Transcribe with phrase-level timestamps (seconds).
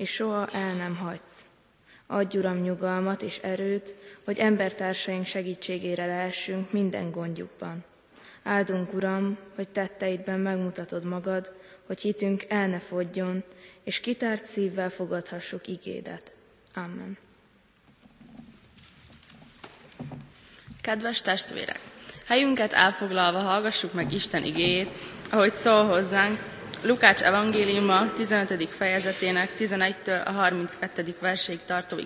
[0.00, 1.46] és soha el nem hagysz.
[2.06, 7.84] Adj, Uram, nyugalmat és erőt, hogy embertársaink segítségére lehessünk minden gondjukban.
[8.42, 11.52] Áldunk, Uram, hogy tetteidben megmutatod magad,
[11.86, 13.44] hogy hitünk el ne fogjon,
[13.84, 16.32] és kitárt szívvel fogadhassuk igédet.
[16.74, 17.18] Amen.
[20.80, 21.80] Kedves testvérek!
[22.26, 24.90] Helyünket elfoglalva hallgassuk meg Isten igéjét,
[25.30, 28.68] ahogy szól hozzánk, Lukács evangéliuma 15.
[28.70, 31.16] fejezetének 11-től a 32.
[31.20, 31.96] verséig tartó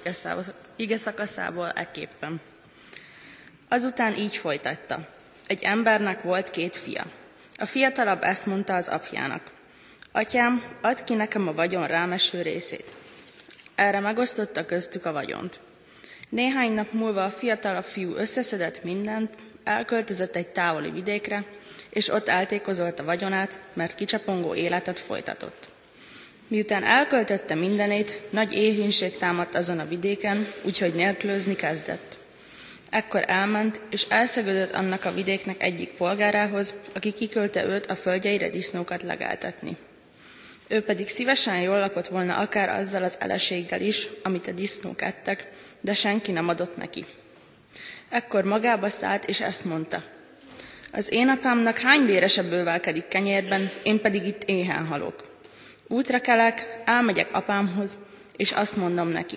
[0.77, 2.41] ige szakaszából ekképpen.
[3.69, 5.09] Azután így folytatta.
[5.47, 7.05] Egy embernek volt két fia.
[7.57, 9.43] A fiatalabb ezt mondta az apjának.
[10.13, 12.95] Atyám, add ki nekem a vagyon rámeső részét.
[13.75, 15.61] Erre megosztotta köztük a vagyont.
[16.29, 19.31] Néhány nap múlva a fiatalabb fiú összeszedett mindent,
[19.65, 21.45] elköltözött egy távoli vidékre,
[21.95, 25.69] és ott eltékozolt a vagyonát, mert kicsapongó életet folytatott.
[26.49, 32.19] Miután elköltötte mindenét, nagy éhínség támadt azon a vidéken, úgyhogy nélkülözni kezdett.
[32.91, 39.03] Ekkor elment, és elszegődött annak a vidéknek egyik polgárához, aki kikölte őt a földjeire disznókat
[39.03, 39.77] legáltatni.
[40.69, 45.51] Ő pedig szívesen jól lakott volna akár azzal az eleséggel is, amit a disznók ettek,
[45.81, 47.05] de senki nem adott neki.
[48.09, 50.03] Ekkor magába szállt, és ezt mondta.
[50.97, 55.25] Az én apámnak hány vérese bővelkedik kenyérben, én pedig itt éhen halok.
[55.89, 57.99] Útra kelek, elmegyek apámhoz,
[58.37, 59.37] és azt mondom neki.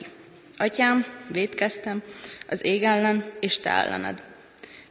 [0.58, 2.02] Atyám, védkeztem
[2.50, 4.24] az ég ellen és te ellened.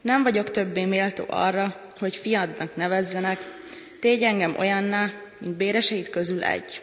[0.00, 3.38] Nem vagyok többé méltó arra, hogy fiadnak nevezzenek,
[4.00, 6.82] tégy engem olyanná, mint béreseid közül egy.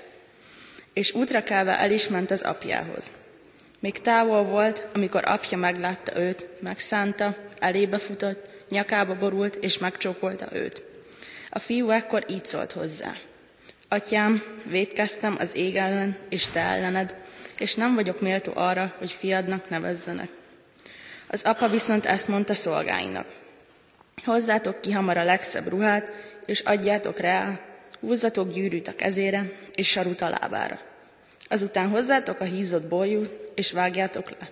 [0.94, 3.12] És útra kelve el is ment az apjához.
[3.80, 10.84] Még távol volt, amikor apja meglátta őt, megszánta, elébe futott, nyakába borult és megcsókolta őt.
[11.50, 13.16] A fiú ekkor így szólt hozzá.
[13.88, 17.16] Atyám, védkeztem az ég ellen és te ellened,
[17.58, 20.30] és nem vagyok méltó arra, hogy fiadnak nevezzenek.
[21.28, 23.28] Az apa viszont ezt mondta szolgáinak.
[24.26, 26.12] Hozzátok ki hamar a legszebb ruhát,
[26.46, 27.60] és adjátok rá,
[28.00, 30.80] húzzatok gyűrűt a kezére, és sarut a lábára.
[31.48, 34.50] Azután hozzátok a hízott bolyút, és vágjátok le.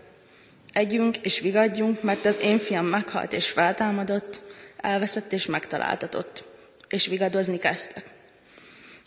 [0.73, 4.41] Együnk és vigadjunk, mert az én fiam meghalt és feltámadott,
[4.77, 6.43] elveszett és megtaláltatott.
[6.87, 8.05] És vigadozni kezdtek.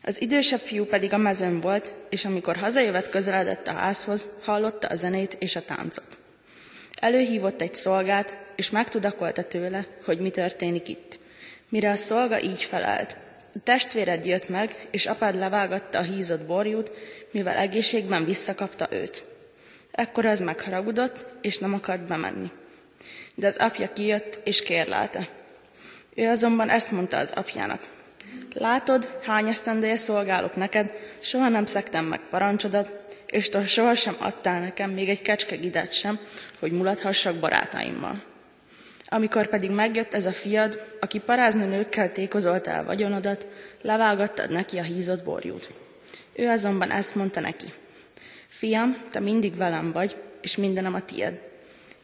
[0.03, 4.95] Az idősebb fiú pedig a mezőn volt, és amikor hazajövet közeledett a házhoz, hallotta a
[4.95, 6.17] zenét és a táncot.
[7.01, 11.19] Előhívott egy szolgát, és megtudakolta tőle, hogy mi történik itt.
[11.69, 13.17] Mire a szolga így felelt.
[13.55, 16.91] A testvéred jött meg, és apád levágatta a hízott borjút,
[17.31, 19.25] mivel egészségben visszakapta őt.
[19.95, 22.51] Ekkor az megharagudott, és nem akart bemenni.
[23.35, 25.29] De az apja kijött, és kérlelte.
[26.15, 27.87] Ő azonban ezt mondta az apjának.
[28.53, 30.91] Látod, hány esztendeje szolgálok neked,
[31.21, 32.91] soha nem szektem meg parancsodat,
[33.27, 36.19] és te sohasem adtál nekem még egy kecske gidet sem,
[36.59, 38.23] hogy mulathassak barátaimmal.
[39.09, 43.47] Amikor pedig megjött ez a fiad, aki parázni nőkkel tékozolta el vagyonodat,
[43.83, 45.71] levágattad neki a hízott borjút.
[46.33, 47.73] Ő azonban ezt mondta neki.
[48.57, 51.41] Fiam, te mindig velem vagy, és mindenem a tied.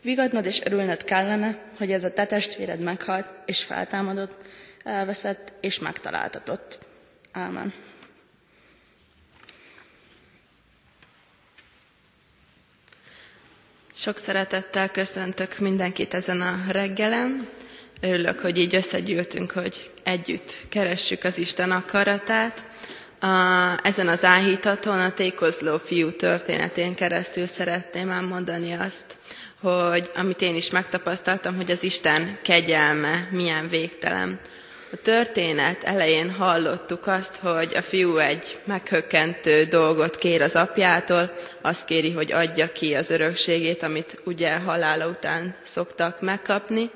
[0.03, 4.47] Vigadnod és örülnöd kellene, hogy ez a te testvéred meghalt és feltámadott,
[4.85, 6.79] elveszett és megtaláltatott.
[7.33, 7.73] Ámen.
[13.95, 17.49] Sok szeretettel köszöntök mindenkit ezen a reggelen.
[18.01, 22.67] Örülök, hogy így összegyűltünk, hogy együtt keressük az Isten akaratát.
[23.21, 29.05] A, ezen az áhítaton a tékozló fiú történetén keresztül szeretném elmondani azt,
[29.61, 34.41] hogy amit én is megtapasztaltam, hogy az Isten kegyelme milyen végtelen.
[34.93, 41.85] A történet elején hallottuk azt, hogy a fiú egy meghökkentő dolgot kér az apjától, azt
[41.85, 46.91] kéri, hogy adja ki az örökségét, amit ugye halála után szoktak megkapni,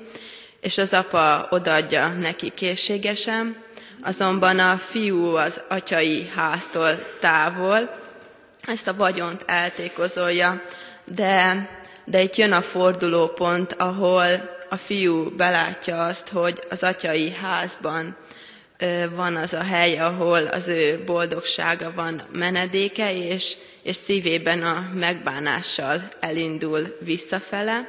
[0.61, 3.63] és az apa odaadja neki készségesen,
[4.05, 8.03] azonban a fiú az atyai háztól távol,
[8.67, 10.61] ezt a vagyont eltékozolja,
[11.05, 11.69] de,
[12.05, 14.27] de itt jön a fordulópont, ahol
[14.69, 18.15] a fiú belátja azt, hogy az atyai házban
[19.15, 26.09] van az a hely, ahol az ő boldogsága van menedéke, és, és szívében a megbánással
[26.19, 27.87] elindul visszafele.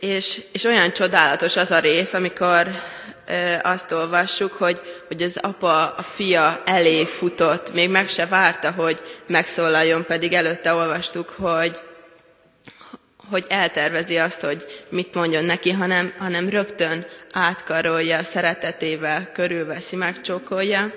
[0.00, 2.70] És, és olyan csodálatos az a rész, amikor
[3.62, 9.02] azt olvassuk, hogy, hogy az apa a fia elé futott, még meg se várta, hogy
[9.26, 11.80] megszólaljon, pedig előtte olvastuk, hogy,
[13.30, 20.92] hogy eltervezi azt, hogy mit mondjon neki, hanem, hanem rögtön átkarolja, szeretetével körülveszi, megcsókolja.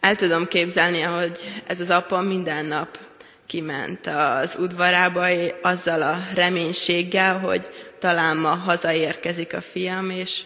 [0.00, 2.98] el tudom képzelni, hogy ez az apa minden nap
[3.46, 5.26] kiment az udvarába
[5.62, 7.66] azzal a reménységgel, hogy
[7.98, 10.42] talán ma hazaérkezik a fiam, és,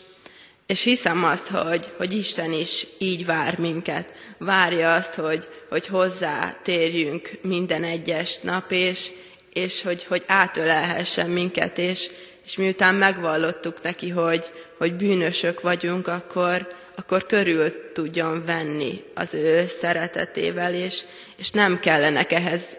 [0.69, 4.13] és hiszem azt, hogy, hogy Isten is így vár minket.
[4.39, 9.11] Várja azt, hogy, hogy hozzá térjünk minden egyes nap, és,
[9.53, 12.11] és hogy, hogy átölelhessen minket, és,
[12.45, 14.45] és miután megvallottuk neki, hogy,
[14.79, 21.03] hogy bűnösök vagyunk, akkor, akkor körül tudjon venni az ő szeretetével, és,
[21.37, 22.77] és nem kellenek ehhez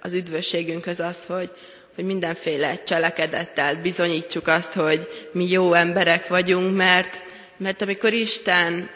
[0.00, 1.50] az üdvösségünkhöz az, hogy,
[1.94, 7.24] hogy mindenféle cselekedettel bizonyítsuk azt, hogy mi jó emberek vagyunk, mert,
[7.56, 8.90] mert amikor Isten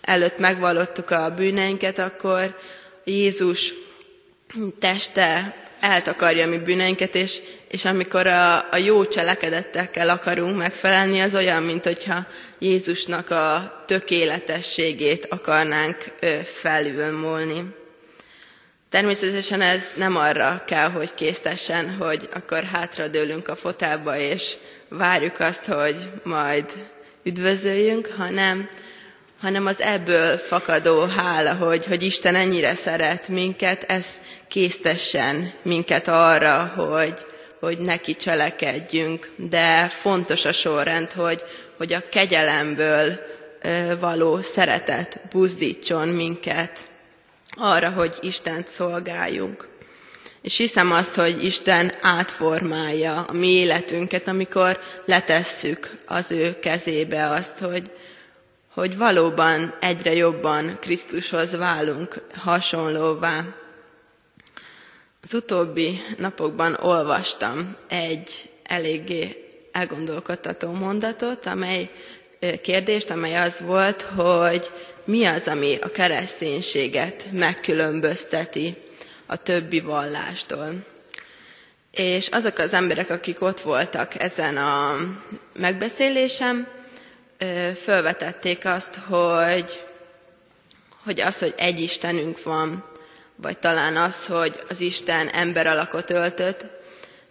[0.00, 2.58] előtt megvallottuk a bűneinket, akkor
[3.04, 3.74] Jézus
[4.78, 11.62] teste eltakarja mi bűneinket, és, és amikor a, a jó cselekedettekkel akarunk megfelelni, az olyan,
[11.62, 12.26] mint hogyha
[12.58, 16.04] Jézusnak a tökéletességét akarnánk
[16.44, 17.76] felülmúlni.
[18.90, 24.54] Természetesen ez nem arra kell, hogy késztessen, hogy akkor hátradőlünk a fotába, és
[24.88, 26.64] várjuk azt, hogy majd
[27.22, 28.68] üdvözöljünk, hanem,
[29.40, 34.06] hanem az ebből fakadó hála, hogy, hogy Isten ennyire szeret minket, ez
[34.48, 37.26] késztessen minket arra, hogy,
[37.60, 39.30] hogy neki cselekedjünk.
[39.36, 41.42] De fontos a sorrend, hogy,
[41.76, 43.20] hogy a kegyelemből
[44.00, 46.88] való szeretet buzdítson minket
[47.58, 49.68] arra, hogy Istent szolgáljunk.
[50.42, 57.58] És hiszem azt, hogy Isten átformálja a mi életünket, amikor letesszük az ő kezébe azt,
[57.58, 57.90] hogy,
[58.74, 63.44] hogy valóban egyre jobban Krisztushoz válunk hasonlóvá.
[65.22, 71.90] Az utóbbi napokban olvastam egy eléggé elgondolkodtató mondatot, amely
[72.62, 74.70] kérdést, amely az volt, hogy
[75.04, 78.76] mi az, ami a kereszténységet megkülönbözteti
[79.26, 80.74] a többi vallástól.
[81.90, 84.96] És azok az emberek, akik ott voltak ezen a
[85.52, 86.66] megbeszélésem,
[87.74, 89.84] felvetették azt, hogy,
[91.04, 92.84] hogy az, hogy egy Istenünk van,
[93.36, 96.64] vagy talán az, hogy az Isten ember alakot öltött,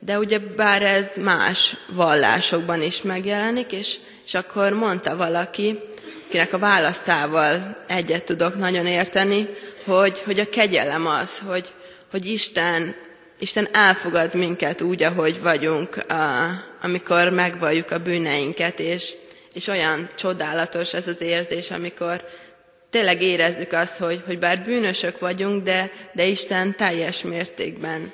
[0.08, 3.96] de ugye bár ez más vallásokban is megjelenik, és,
[4.26, 5.80] és akkor mondta valaki,
[6.28, 9.48] akinek a válaszával egyet tudok nagyon érteni,
[9.84, 11.74] hogy, hogy a kegyelem az, hogy,
[12.12, 12.96] hogy Isten,
[13.40, 16.50] Isten elfogad minket úgy, ahogy vagyunk, a,
[16.82, 19.14] amikor megvalljuk a bűneinket, és,
[19.54, 22.26] és olyan csodálatos ez az érzés, amikor
[22.90, 28.14] tényleg érezzük azt, hogy, hogy bár bűnösök vagyunk, de, de Isten teljes mértékben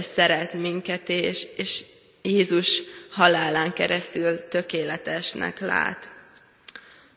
[0.00, 1.84] szeret minket, és, és
[2.22, 6.10] Jézus halálán keresztül tökéletesnek lát.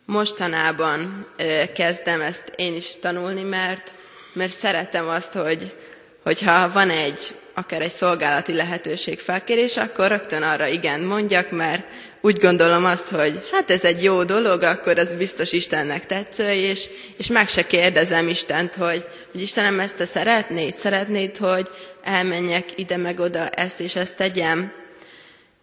[0.06, 1.28] Mostanában
[1.74, 3.92] kezdem ezt én is tanulni, mert,
[4.34, 5.76] mert szeretem azt, hogy,
[6.24, 11.84] hogyha van egy, akár egy szolgálati lehetőség felkérés, akkor rögtön arra igen mondjak, mert
[12.22, 16.90] úgy gondolom azt, hogy hát ez egy jó dolog, akkor az biztos Istennek tetsző, és,
[17.18, 20.76] és meg se kérdezem Istent, hogy, hogy Istenem, ezt te szeretnéd?
[20.76, 21.70] Szeretnéd, hogy
[22.04, 24.72] elmenjek ide meg oda, ezt és ezt tegyem?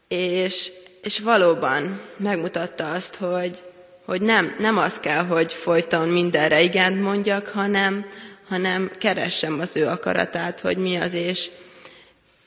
[0.09, 0.71] És,
[1.03, 3.63] és valóban megmutatta azt, hogy,
[4.07, 8.07] hogy nem, nem az kell, hogy folyton mindenre igent mondjak, hanem,
[8.49, 11.49] hanem keressem az ő akaratát, hogy mi az, és,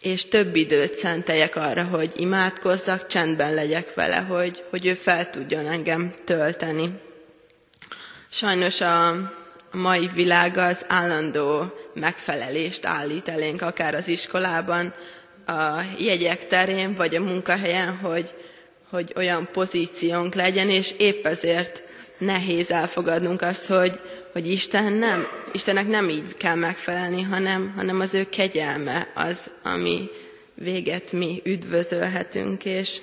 [0.01, 5.67] és több időt szenteljek arra, hogy imádkozzak, csendben legyek vele, hogy, hogy ő fel tudjon
[5.67, 6.89] engem tölteni.
[8.31, 9.31] Sajnos a
[9.71, 14.93] mai világ az állandó megfelelést állít elénk, akár az iskolában,
[15.45, 18.33] a jegyek terén, vagy a munkahelyen, hogy,
[18.89, 21.83] hogy olyan pozíciónk legyen, és épp ezért
[22.17, 23.99] nehéz elfogadnunk azt, hogy,
[24.31, 30.09] hogy Isten nem, Istennek nem így kell megfelelni, hanem, hanem az ő kegyelme az, ami
[30.53, 33.01] véget mi üdvözölhetünk, és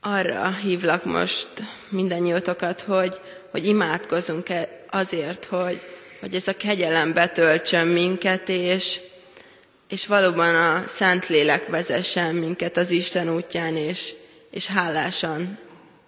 [0.00, 1.48] arra hívlak most
[1.88, 3.20] mindannyiótokat, hogy,
[3.50, 4.46] hogy imádkozunk
[4.90, 5.80] azért, hogy,
[6.20, 9.00] hogy ez a kegyelem betöltsön minket, és,
[9.88, 14.14] és valóban a Szentlélek vezessen minket az Isten útján, és,
[14.50, 15.58] és hálásan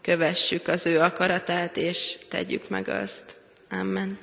[0.02, 3.39] kövessük az ő akaratát, és tegyük meg azt.
[3.72, 4.18] Amen.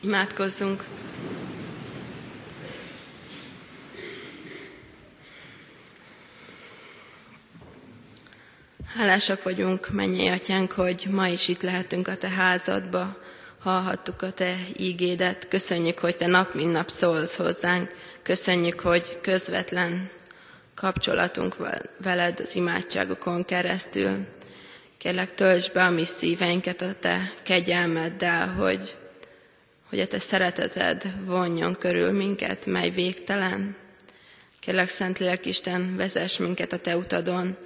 [0.00, 0.84] Imádkozzunk.
[8.86, 13.18] Hálásak vagyunk, mennyi atyánk, hogy ma is itt lehetünk a te házadba,
[13.58, 20.10] hallhattuk a te ígédet, köszönjük, hogy te nap mint nap szólsz hozzánk, köszönjük, hogy közvetlen
[20.74, 21.56] kapcsolatunk
[22.02, 24.26] veled az imádságokon keresztül.
[25.00, 28.96] Kérlek, töltsd be a mi szíveinket a Te kegyelmeddel, hogy,
[29.88, 33.76] hogy a Te szereteted vonjon körül minket, mely végtelen.
[34.58, 37.56] Kérlek, Szentlélek Isten, vezess minket a Te utadon,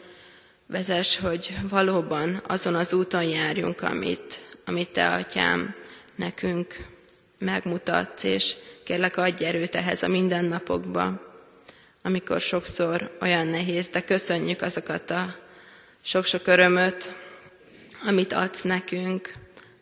[0.67, 5.75] vezess, hogy valóban azon az úton járjunk, amit, amit Te, Atyám,
[6.15, 6.87] nekünk
[7.39, 11.35] megmutatsz, és kérlek, adj erőt ehhez a mindennapokba,
[12.03, 15.37] amikor sokszor olyan nehéz, de köszönjük azokat a
[16.05, 17.24] sok-sok örömöt,
[18.05, 19.33] amit adsz nekünk.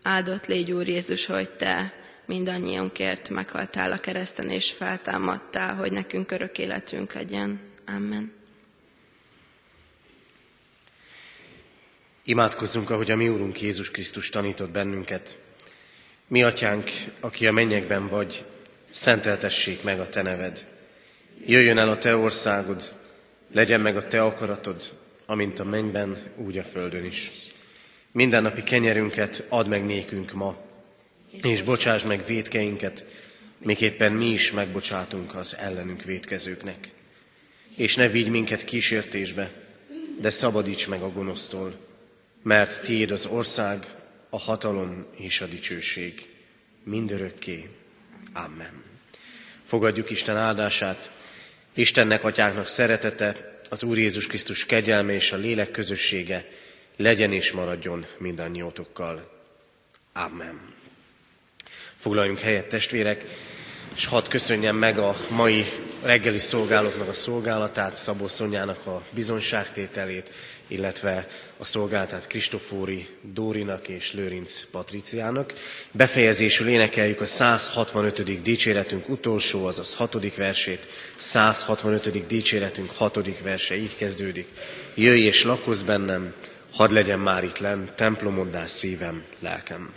[0.03, 1.93] Áldott légy, Úr Jézus, hogy Te
[2.27, 7.61] mindannyiunkért meghaltál a kereszten, és feltámadtál, hogy nekünk örök életünk legyen.
[7.87, 8.33] Amen.
[12.25, 15.41] Imádkozzunk, ahogy a mi Úrunk Jézus Krisztus tanított bennünket.
[16.27, 18.45] Mi, Atyánk, aki a mennyekben vagy,
[18.91, 20.69] szenteltessék meg a Te neved.
[21.47, 22.95] Jöjjön el a Te országod,
[23.53, 24.83] legyen meg a Te akaratod,
[25.27, 27.51] amint a mennyben, úgy a földön is.
[28.13, 30.57] Mindennapi kenyerünket add meg nékünk ma,
[31.43, 33.07] és bocsáss meg védkeinket,
[33.59, 36.93] miképpen mi is megbocsátunk az ellenünk védkezőknek.
[37.77, 39.51] És ne vigy minket kísértésbe,
[40.21, 41.75] de szabadíts meg a gonosztól,
[42.43, 43.87] mert tiéd az ország,
[44.31, 46.29] a hatalom és a dicsőség
[46.85, 47.69] mindörökké.
[48.33, 48.83] Amen.
[49.65, 51.13] Fogadjuk Isten áldását,
[51.75, 56.49] Istennek, Atyáknak szeretete, az Úr Jézus Krisztus kegyelme és a lélek közössége
[56.97, 59.31] legyen és maradjon mindannyiótokkal.
[60.13, 60.61] Amen.
[61.97, 63.25] Foglaljunk helyet, testvérek,
[63.95, 65.65] és hadd köszönjem meg a mai
[66.03, 70.33] reggeli szolgálóknak a szolgálatát, Szabó Szonyának a bizonyságtételét,
[70.67, 75.53] illetve a szolgáltát Kristofóri Dórinak és Lőrinc Patriciának.
[75.91, 78.43] Befejezésül énekeljük a 165.
[78.43, 80.37] dicséretünk utolsó, azaz 6.
[80.37, 80.89] versét.
[81.17, 82.27] 165.
[82.27, 83.41] dicséretünk 6.
[83.43, 84.49] verse így kezdődik.
[84.95, 86.35] Jöjj és lakozz bennem,
[86.73, 89.93] hadd legyen már itt len templomondás szívem, lelkem.